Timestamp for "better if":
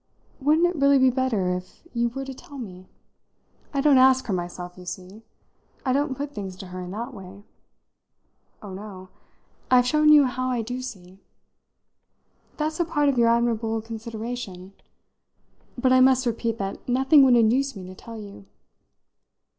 1.11-1.87